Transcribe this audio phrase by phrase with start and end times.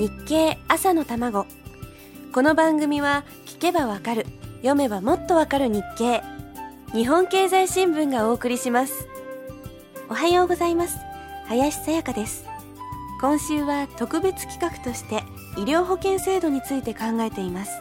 [0.00, 1.44] 日経朝の卵。
[2.32, 4.24] この番組は聞けばわかる
[4.62, 6.22] 読めばもっとわかる日経。
[6.94, 9.06] 日本経済新聞がお送りします。
[10.08, 10.96] おはようございます。
[11.48, 12.46] 林さやかです。
[13.20, 15.16] 今週は特別企画として
[15.58, 17.72] 医療保険制度について考えています。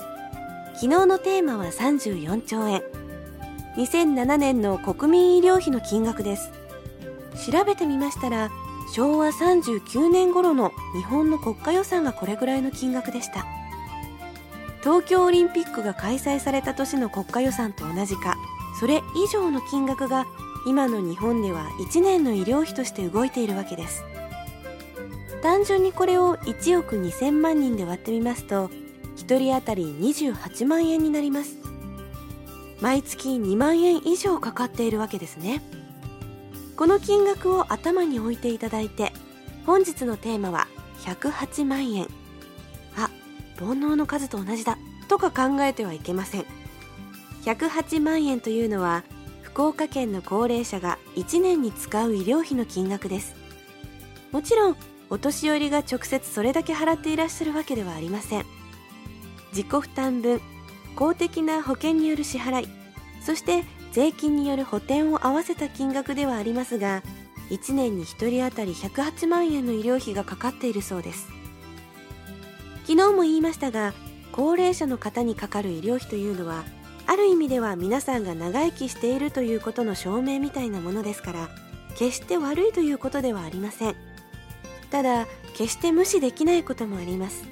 [0.73, 2.81] 昨日のテーマは34兆円。
[3.77, 6.51] 2007年の国民医療費の金額です。
[7.49, 8.49] 調べてみましたら
[8.93, 13.45] 昭和39年頃の日本の国家予算がこれぐらいの金額でした。
[14.81, 18.37] 東京オリンピックが開催された年の国家予算と同じか
[18.79, 20.25] それ以上の金額が
[20.65, 24.03] 今の日本では1年の医療費として動いているわけです。
[25.41, 28.69] 単純にこれを1億2000万人で割ってみますと
[29.17, 31.57] 1人当たり28万円になります。
[32.81, 35.61] 毎月2万円以上かかっているわけですね。
[36.79, 39.11] この金額を頭に置いていただいて
[39.65, 40.69] 本日のテーマは
[41.01, 42.07] 108万円。
[42.95, 43.09] あ
[43.59, 44.77] 煩悩の数と同じだ。
[45.09, 46.45] とか考えてはいけません。
[47.43, 49.03] 108万円というのは
[49.41, 53.35] 福岡県の高齢者が1年に使う医療費の金額です。
[54.31, 54.77] もちろん
[55.09, 58.45] お年寄りが直接それだけ払っていらっしゃるわけではありません。
[59.51, 60.39] 自己負担分
[60.95, 62.69] 公的な保険による支払い
[63.21, 63.65] そして
[63.99, 67.03] 税金による補填を合わせた金額ではありますが
[67.49, 71.27] 1年に1人当たり108万円の医療費がかかっているそうです。
[72.87, 73.93] 昨日も言いましたが
[74.31, 76.63] 高齢者の方にかかる医療費というのは
[77.07, 81.49] ある意味では皆さんが長生きしているということの証明みたいなものですから
[81.97, 83.95] 決して悪いということではありません。
[84.91, 85.27] ただ
[85.57, 87.43] 決して無視できないこともあります。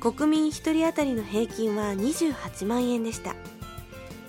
[0.00, 3.34] 国民1人当たりの平均は28万円でした。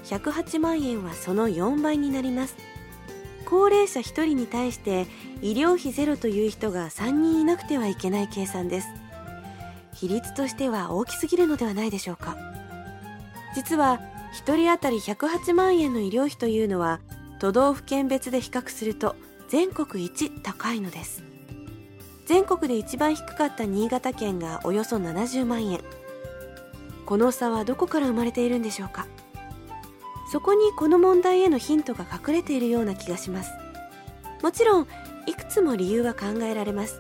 [0.06, 2.56] 108万円はその4倍になります。
[3.46, 5.06] 高齢者1人に対して
[5.42, 8.88] 医療費ゼロという人が3人いなくてはいけない計算です。
[9.94, 12.38] 比率としては大きすぎるのではないでしょうか。
[13.56, 14.00] 実は
[14.44, 17.00] 1人当たり108万円の医療費というのは
[17.40, 19.16] 都道府県別で比較すると
[19.48, 21.24] 全国一高いのです。
[22.26, 25.80] 全国で一番低かった新潟県がおよそ70万円。
[27.06, 29.08] この差はどこから生まれているんでしょうか。
[30.36, 33.52] そこにこの問題へのヒントが隠れているような気がします。
[34.44, 34.88] もちろん
[35.28, 37.00] いくつも理由は考えられます。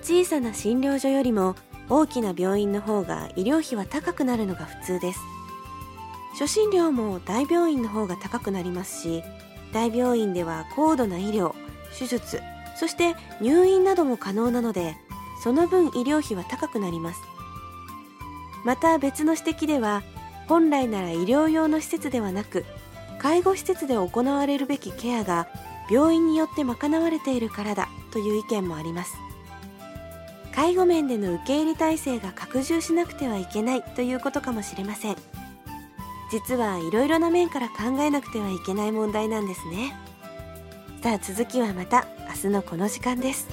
[0.00, 1.56] 小さな診療所よりも
[1.88, 5.18] 大きな病院の方が医療費は高くなるのが普通です。
[6.38, 9.24] 初診料も大病院の方が高くなりますし
[9.72, 11.52] 大病院では高度な医療
[11.98, 12.40] 手術
[12.76, 14.94] そして入院なども可能なので
[15.42, 17.20] その分医療費は高くなります。
[18.64, 20.04] また別の指摘では
[20.50, 22.64] 本来なら医療用の施設ではなく
[23.20, 25.46] 介護施設で行われるべきケアが
[25.88, 29.14] 病院によって賄われているからだという意見もあります。
[30.52, 35.16] 介護面での受け入れ体制が拡充しなくてはいけないということかもしれません。
[36.32, 39.94] 実はいろいろな面から考えなくてはいけない問題なんですね。
[41.00, 43.46] さあ続きはまた明日のこの時間です。